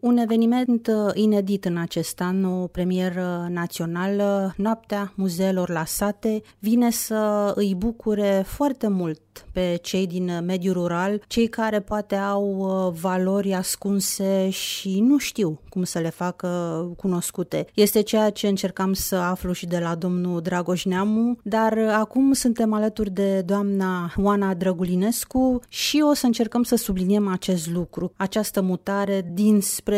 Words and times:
Un 0.00 0.16
eveniment 0.16 0.86
uh, 0.86 1.10
inedit 1.14 1.64
în 1.64 1.76
acest 1.76 2.20
an, 2.20 2.44
o 2.44 2.66
premieră 2.66 3.46
națională, 3.50 4.54
Noaptea 4.56 5.12
Muzeelor 5.16 5.70
la 5.70 5.84
Sate, 5.84 6.42
vine 6.58 6.90
să 6.90 7.52
îi 7.54 7.74
bucure 7.74 8.42
foarte 8.46 8.88
mult 8.88 9.20
pe 9.52 9.78
cei 9.82 10.06
din 10.06 10.42
mediul 10.44 10.74
rural, 10.74 11.22
cei 11.26 11.46
care 11.46 11.80
poate 11.80 12.14
au 12.14 12.56
uh, 12.58 12.98
valori 13.00 13.54
ascunse 13.54 14.50
și 14.50 15.00
nu 15.00 15.18
știu 15.18 15.60
cum 15.68 15.82
să 15.82 15.98
le 15.98 16.10
facă 16.10 16.48
cunoscute. 16.96 17.66
Este 17.74 18.00
ceea 18.00 18.30
ce 18.30 18.48
încercam 18.48 18.92
să 18.92 19.16
aflu 19.16 19.52
și 19.52 19.66
de 19.66 19.78
la 19.78 19.94
domnul 19.94 20.40
Dragoș 20.40 20.84
Neamu, 20.84 21.38
dar 21.42 21.78
acum 21.78 22.32
suntem 22.32 22.72
alături 22.72 23.10
de 23.10 23.40
doamna 23.40 24.12
Oana 24.16 24.54
Drăgulinescu 24.54 25.60
și 25.68 26.02
o 26.10 26.14
să 26.14 26.26
încercăm 26.26 26.62
să 26.62 26.76
subliniem 26.76 27.28
acest 27.28 27.70
lucru, 27.70 28.12
această 28.16 28.60
mutare 28.60 29.30
dinspre 29.32 29.89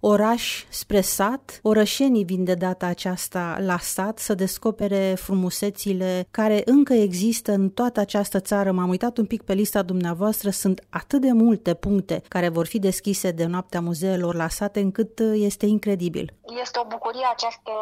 oraș 0.00 0.64
spre 0.68 1.00
sat. 1.00 1.60
Orășenii 1.62 2.24
vin 2.24 2.44
de 2.44 2.54
data 2.54 2.86
aceasta 2.86 3.58
la 3.60 3.78
sat 3.78 4.18
să 4.18 4.34
descopere 4.34 5.14
frumusețile 5.18 6.26
care 6.30 6.62
încă 6.64 6.92
există 6.92 7.52
în 7.52 7.68
toată 7.68 8.00
această 8.00 8.40
țară. 8.40 8.72
M-am 8.72 8.88
uitat 8.88 9.18
un 9.18 9.24
pic 9.24 9.42
pe 9.42 9.52
lista 9.52 9.82
dumneavoastră, 9.82 10.50
sunt 10.50 10.86
atât 10.88 11.20
de 11.20 11.32
multe 11.32 11.74
puncte 11.74 12.22
care 12.28 12.48
vor 12.48 12.66
fi 12.66 12.78
deschise 12.78 13.30
de 13.30 13.44
noaptea 13.44 13.80
muzeelor 13.80 14.34
la 14.34 14.48
sate 14.48 14.80
încât 14.80 15.20
este 15.34 15.66
incredibil. 15.66 16.32
Este 16.58 16.78
o 16.78 16.84
bucurie 16.84 17.26
această 17.26 17.72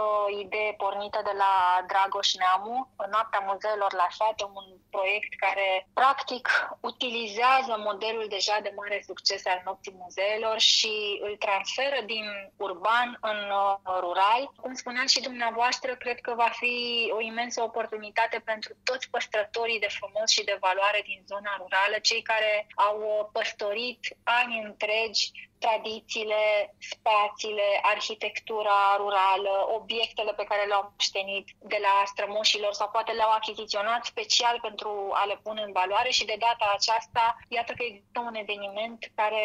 idee 0.45 0.72
pornită 0.72 1.20
de 1.24 1.34
la 1.36 1.84
Dragoș 1.86 2.34
Neamu, 2.34 2.88
Noaptea 3.10 3.44
Muzeelor 3.46 3.92
la 3.92 4.08
Sate, 4.10 4.44
un 4.44 4.66
proiect 4.91 5.32
care 5.44 5.88
practic 5.94 6.48
utilizează 6.80 7.74
modelul 7.78 8.27
deja 8.28 8.58
de 8.62 8.72
mare 8.77 9.02
succes 9.06 9.46
al 9.46 9.62
Nopții 9.64 9.98
Muzeelor 9.98 10.58
și 10.58 11.20
îl 11.22 11.36
transferă 11.36 12.00
din 12.06 12.24
urban 12.56 13.18
în 13.20 13.41
uh, 13.50 13.77
rural. 14.00 14.52
Cum 14.62 14.74
spuneați 14.74 15.12
și 15.12 15.20
dumneavoastră, 15.20 15.96
cred 15.96 16.20
că 16.20 16.34
va 16.34 16.50
fi 16.52 16.77
o 17.16 17.20
imensă 17.20 17.62
oportunitate 17.62 18.42
pentru 18.44 18.72
toți 18.84 19.11
păstrătorii 19.11 19.80
de 19.80 19.94
frumos 19.98 20.30
și 20.30 20.44
de 20.44 20.56
valoare 20.61 21.00
din 21.05 21.20
zona 21.27 21.56
rurală, 21.56 21.96
cei 22.02 22.22
care 22.22 22.66
au 22.74 22.96
uh, 23.00 23.27
păstorit 23.33 24.16
ani 24.24 24.62
întregi 24.64 25.30
tradițiile, 25.59 26.75
spațiile, 26.95 27.69
arhitectura 27.83 28.81
rurală, 28.97 29.55
obiectele 29.78 30.33
pe 30.33 30.45
care 30.45 30.64
le-au 30.64 30.91
moștenit 30.92 31.47
de 31.73 31.78
la 31.87 31.95
strămoșilor 32.06 32.73
sau 32.73 32.89
poate 32.89 33.12
le-au 33.12 33.31
achiziționat 33.31 34.05
special 34.05 34.59
pentru 34.62 34.91
a 35.12 35.25
le 35.25 35.41
pune 35.42 35.62
în 35.62 35.73
valoare 35.73 36.11
și 36.11 36.25
de 36.25 36.36
data 36.39 36.73
aceasta, 36.75 37.36
iată 37.48 37.73
că 37.73 37.83
există 37.84 38.20
un 38.20 38.34
eveniment 38.34 39.11
care 39.14 39.45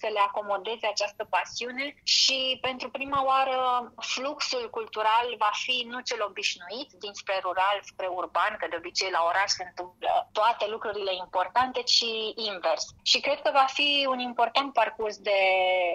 să 0.00 0.08
le 0.12 0.18
acomodeze 0.18 0.86
această 0.86 1.26
pasiune 1.30 1.86
și 2.02 2.58
pentru 2.60 2.90
prima 2.90 3.24
oară 3.24 3.58
fluxul 4.14 4.70
cultural 4.70 5.26
va 5.38 5.50
fi 5.64 5.86
nu 5.88 6.00
cel 6.00 6.22
obișnuit 6.28 6.90
dinspre 7.04 7.38
rural 7.42 7.78
spre 7.82 8.06
urban, 8.06 8.56
că 8.58 8.66
de 8.70 8.76
obicei 8.78 9.10
la 9.10 9.22
oraș 9.30 9.50
se 9.50 9.64
întâmplă 9.68 10.28
toate 10.32 10.64
lucrurile 10.68 11.14
importante, 11.14 11.82
ci 11.82 12.10
invers. 12.50 12.84
Și 13.02 13.20
cred 13.20 13.42
că 13.42 13.50
va 13.52 13.66
fi 13.68 14.06
un 14.08 14.18
important 14.18 14.72
parcurs 14.72 15.16
de 15.16 15.38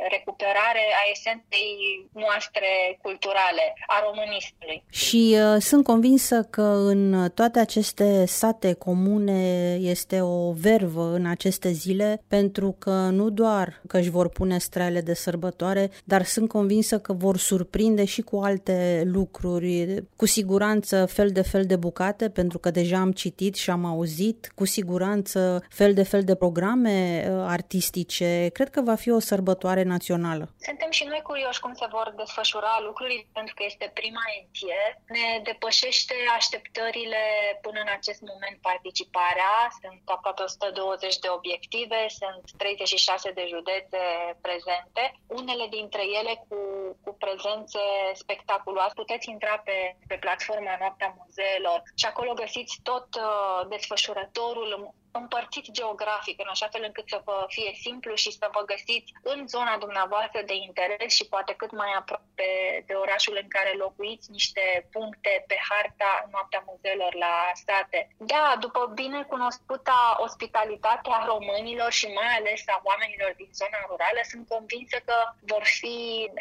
recuperare 0.10 0.86
a 1.02 1.04
esenței 1.12 1.70
noastre 2.12 3.00
culturale, 3.02 3.74
a 3.88 3.98
românismului. 4.08 4.84
Și 4.90 5.36
uh, 5.38 5.62
sunt 5.62 5.84
convinsă 5.84 6.48
că 6.50 6.62
în 6.62 7.30
toate 7.34 7.60
aceste 7.60 8.26
sate 8.26 8.74
comune 8.74 9.74
este 9.82 10.22
o 10.22 10.52
vervă 10.52 11.12
în 11.14 11.26
aceste 11.26 11.72
zile, 11.72 12.22
pentru 12.28 12.76
că 12.80 12.92
nu 12.92 13.30
doar 13.30 13.82
că 13.88 13.98
își 13.98 14.10
vor 14.10 14.30
pune 14.30 14.58
strele 14.58 15.02
de 15.02 15.14
sărbătoare, 15.14 15.90
dar 16.04 16.24
sunt 16.24 16.50
convinsă 16.50 17.00
că 17.00 17.14
vor 17.14 17.38
surprinde 17.38 18.06
și 18.06 18.22
cu 18.22 18.38
alte 18.38 19.04
lucruri, 19.06 20.04
cu 20.16 20.26
siguranță 20.26 21.06
fel 21.06 21.30
de 21.30 21.42
fel 21.42 21.64
de 21.66 21.76
bucate, 21.76 22.30
pentru 22.30 22.60
că 22.60 22.72
deja 22.72 22.98
am 22.98 23.12
citit 23.12 23.56
și 23.56 23.70
am 23.70 23.86
auzit, 23.86 24.52
cu 24.56 24.66
siguranță 24.66 25.64
fel 25.70 25.94
de 25.94 26.04
fel 26.04 26.24
de 26.24 26.36
programe 26.36 27.28
uh, 27.30 27.44
artistice. 27.48 28.50
Cred 28.54 28.70
că 28.70 28.82
va 28.82 28.96
fi 28.96 29.10
o 29.10 29.20
sărbătoare 29.20 29.47
sărbătoare 29.48 29.84
națională. 29.96 30.46
Suntem 30.70 30.92
și 30.98 31.04
noi 31.12 31.22
curioși 31.30 31.60
cum 31.60 31.74
se 31.82 31.88
vor 31.96 32.08
desfășura 32.22 32.74
lucrurile, 32.88 33.28
pentru 33.34 33.54
că 33.58 33.64
este 33.72 33.92
prima 34.00 34.24
ediție. 34.38 34.80
Ne 35.18 35.28
depășește 35.50 36.16
așteptările 36.40 37.24
până 37.66 37.80
în 37.86 37.92
acest 37.98 38.22
moment 38.30 38.58
participarea. 38.70 39.54
Sunt 39.82 40.02
aproape 40.16 40.42
120 40.44 41.20
de 41.24 41.30
obiective, 41.38 42.00
sunt 42.20 42.44
36 42.58 43.32
de 43.40 43.46
județe 43.54 44.02
prezente, 44.46 45.04
unele 45.40 45.66
dintre 45.78 46.04
ele 46.20 46.34
cu, 46.48 46.60
cu 47.04 47.12
prezențe 47.24 47.84
spectaculoase. 48.24 49.00
Puteți 49.04 49.30
intra 49.36 49.56
pe, 49.68 49.78
pe 50.10 50.18
platforma 50.26 50.76
Noaptea 50.80 51.16
Muzeelor 51.18 51.80
și 52.00 52.06
acolo 52.06 52.32
găsiți 52.44 52.76
tot 52.90 53.08
uh, 53.16 53.60
desfășurătorul 53.74 54.70
împărțit 55.18 55.72
geografic, 55.72 56.40
în 56.40 56.50
așa 56.50 56.68
fel 56.74 56.84
încât 56.86 57.08
să 57.10 57.22
vă 57.26 57.46
fie 57.48 57.72
simplu 57.86 58.14
și 58.16 58.32
să 58.32 58.48
vă 58.56 58.62
găsiți 58.72 59.14
în 59.22 59.48
zona 59.48 59.78
dumneavoastră 59.78 60.42
de 60.46 60.56
interes 60.68 61.14
și 61.14 61.28
poate 61.34 61.54
cât 61.54 61.72
mai 61.72 61.92
aproape 61.98 62.50
de 62.86 62.94
orașul 62.94 63.38
în 63.42 63.48
care 63.56 63.72
locuiți, 63.84 64.32
niște 64.32 64.88
puncte 64.92 65.44
pe 65.48 65.58
harta 65.70 66.12
Noaptea 66.32 66.64
Muzeelor 66.68 67.14
la 67.26 67.36
state. 67.54 68.00
Da, 68.18 68.56
după 68.60 68.92
bine 68.94 69.24
cunoscuta 69.24 70.18
ospitalitate 70.26 71.10
a 71.12 71.26
românilor 71.26 71.92
și 71.92 72.08
mai 72.20 72.32
ales 72.38 72.62
a 72.68 72.82
oamenilor 72.84 73.34
din 73.38 73.50
zona 73.60 73.80
rurală, 73.90 74.22
sunt 74.32 74.48
convinsă 74.48 74.98
că 75.06 75.18
vor 75.52 75.64
fi 75.80 75.98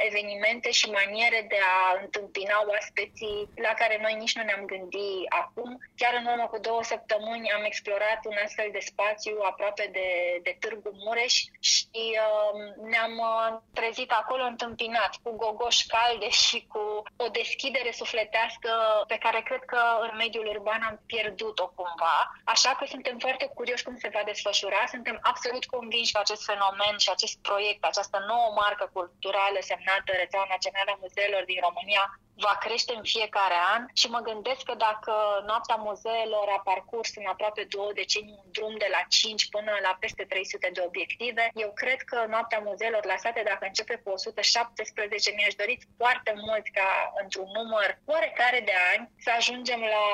evenimente 0.09 0.70
și 0.70 0.91
maniere 0.91 1.41
de 1.48 1.59
a 1.76 1.98
întâmpina 2.03 2.56
oaspeții 2.70 3.48
la 3.66 3.72
care 3.81 3.97
noi 4.00 4.15
nici 4.15 4.36
nu 4.36 4.42
ne-am 4.42 4.65
gândit 4.72 5.25
acum. 5.42 5.70
Chiar 6.00 6.15
în 6.20 6.26
urmă 6.32 6.47
cu 6.47 6.59
două 6.59 6.82
săptămâni 6.82 7.53
am 7.56 7.65
explorat 7.65 8.20
un 8.31 8.36
astfel 8.44 8.66
astfel 8.66 8.81
de 8.81 8.91
spațiu 8.93 9.37
aproape 9.50 9.88
de, 9.93 10.09
de 10.43 10.56
Târgu 10.60 10.91
Mureș 11.04 11.34
și 11.71 12.03
uh, 12.25 12.54
ne-am 12.91 13.15
uh, 13.32 13.59
trezit 13.78 14.10
acolo 14.10 14.43
întâmpinat 14.43 15.12
cu 15.22 15.31
gogoși 15.37 15.87
calde 15.87 16.28
și 16.44 16.59
cu 16.72 17.03
o 17.25 17.28
deschidere 17.28 17.91
sufletească 18.00 18.71
pe 19.06 19.19
care 19.25 19.41
cred 19.49 19.62
că 19.72 19.81
în 20.06 20.12
mediul 20.16 20.47
urban 20.54 20.82
am 20.82 21.00
pierdut-o 21.06 21.66
cumva. 21.78 22.19
Așa 22.44 22.72
că 22.78 22.84
suntem 22.87 23.16
foarte 23.19 23.47
curioși 23.54 23.87
cum 23.87 23.97
se 23.99 24.15
va 24.16 24.22
desfășura. 24.25 24.81
Suntem 24.94 25.19
absolut 25.22 25.65
convinși 25.65 26.12
că 26.12 26.19
acest 26.21 26.44
fenomen 26.44 26.97
și 27.04 27.10
acest 27.10 27.37
proiect, 27.48 27.84
această 27.84 28.19
nouă 28.31 28.48
marcă 28.60 28.91
culturală 28.93 29.59
semnată 29.60 30.10
Rețeaua 30.12 30.47
Națională 30.54 30.91
a 30.93 30.98
Muzeelor 31.00 31.44
din 31.44 31.60
România 31.66 32.04
va 32.44 32.54
crește 32.64 32.92
în 32.97 33.04
fiecare 33.14 33.58
an 33.74 33.82
și 34.00 34.06
mă 34.14 34.20
gândesc 34.28 34.62
că 34.69 34.74
dacă 34.88 35.12
Noaptea 35.48 35.78
Muzeelor 35.86 36.47
a 36.56 36.60
parcurs 36.70 37.10
în 37.20 37.26
aproape 37.34 37.62
două 37.74 37.91
decenii 38.00 38.38
un 38.42 38.48
drum 38.56 38.74
de 38.84 38.88
la 38.97 39.02
5 39.08 39.48
până 39.54 39.72
la 39.86 39.92
peste 40.02 40.24
300 40.32 40.70
de 40.76 40.82
obiective, 40.88 41.44
eu 41.64 41.70
cred 41.82 42.00
că 42.10 42.19
Noaptea 42.34 42.60
Muzeelor 42.66 43.04
la 43.12 43.19
sate, 43.24 43.41
dacă 43.50 43.64
începe 43.70 43.94
cu 44.02 44.08
117, 44.10 45.34
mi-aș 45.36 45.54
dori 45.62 45.74
foarte 46.00 46.32
mult 46.47 46.64
ca 46.78 46.88
într-un 47.22 47.48
număr 47.58 47.88
oarecare 48.12 48.60
de 48.70 48.76
ani 48.92 49.03
să 49.24 49.30
ajungem 49.38 49.80
la 49.97 50.06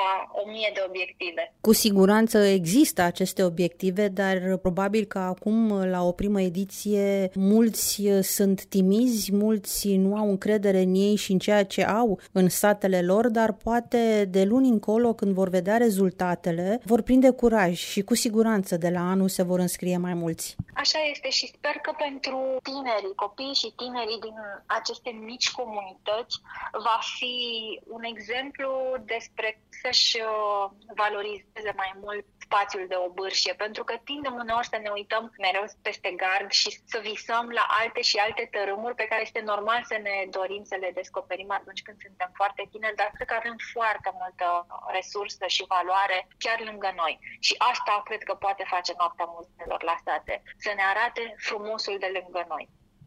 1000 0.42 0.70
de 0.76 0.82
obiective. 0.88 1.42
Cu 1.60 1.72
siguranță 1.84 2.38
există 2.58 3.00
aceste 3.02 3.42
obiective, 3.50 4.04
dar 4.08 4.36
probabil 4.66 5.04
că 5.04 5.18
acum, 5.18 5.84
la 5.94 6.00
o 6.10 6.12
primă 6.12 6.40
ediție, 6.40 7.30
mulți 7.34 8.02
sunt 8.36 8.64
timizi, 8.64 9.34
mulți 9.44 9.94
nu 10.04 10.16
au 10.16 10.28
încredere 10.28 10.80
în 10.88 10.94
ei 10.94 11.16
și 11.16 11.32
în 11.32 11.38
ceea 11.38 11.64
ce 11.64 11.84
au 11.84 12.11
în 12.32 12.48
satele 12.48 13.02
lor, 13.02 13.28
dar 13.28 13.52
poate 13.52 14.24
de 14.24 14.44
luni 14.44 14.68
încolo, 14.68 15.14
când 15.14 15.34
vor 15.34 15.48
vedea 15.48 15.76
rezultatele, 15.76 16.80
vor 16.84 17.02
prinde 17.02 17.30
curaj 17.30 17.78
și 17.78 18.02
cu 18.02 18.14
siguranță 18.14 18.76
de 18.76 18.88
la 18.88 19.10
anul 19.10 19.28
se 19.28 19.42
vor 19.42 19.58
înscrie 19.58 19.96
mai 19.96 20.14
mulți. 20.14 20.56
Așa 20.74 20.98
este 21.12 21.28
și 21.28 21.46
sper 21.46 21.76
că 21.82 21.92
pentru 21.98 22.38
tinerii, 22.62 23.14
copiii 23.24 23.60
și 23.62 23.72
tinerii 23.76 24.20
din 24.20 24.36
aceste 24.66 25.10
mici 25.10 25.50
comunități 25.50 26.36
va 26.72 26.98
fi 27.16 27.34
un 27.96 28.02
exemplu 28.02 28.70
despre 29.04 29.60
să-și 29.82 30.16
uh, 30.16 30.70
valorizeze 31.00 31.72
mai 31.76 31.92
mult 32.04 32.26
spațiul 32.52 32.86
de 32.88 32.98
obârșie, 33.08 33.54
pentru 33.64 33.82
că 33.84 33.94
tindem 34.04 34.34
uneori 34.34 34.72
să 34.72 34.78
ne 34.82 34.90
uităm 34.98 35.24
mereu 35.38 35.64
peste 35.82 36.10
gard 36.22 36.50
și 36.50 36.70
să 36.92 36.98
visăm 37.10 37.46
la 37.58 37.64
alte 37.80 38.00
și 38.00 38.16
alte 38.16 38.48
tărâmuri 38.54 38.94
pe 38.94 39.08
care 39.10 39.22
este 39.22 39.40
normal 39.40 39.80
să 39.84 39.96
ne 40.02 40.16
dorim 40.30 40.64
să 40.64 40.76
le 40.80 40.90
descoperim 40.94 41.50
atunci 41.50 41.82
când 41.82 41.96
suntem 42.00 42.30
foarte 42.34 42.62
tineri, 42.70 42.96
dar 42.96 43.10
cred 43.14 43.28
că 43.28 43.34
avem 43.38 43.56
foarte 43.72 44.10
multă 44.20 44.66
resursă 44.96 45.46
și 45.46 45.64
valoare 45.74 46.18
chiar 46.38 46.58
lângă 46.60 46.92
noi. 46.96 47.18
Și 47.40 47.54
asta 47.58 48.02
cred 48.04 48.22
că 48.22 48.34
poate 48.34 48.64
face 48.74 48.92
noaptea 48.98 49.26
muzeelor 49.34 49.82
la 49.82 49.96
state, 50.00 50.42
să 50.58 50.72
ne 50.74 50.84
arate 50.92 51.34
frumosul 51.38 51.96
de 51.98 52.10
lângă 52.18 52.44
noi. 52.48 52.68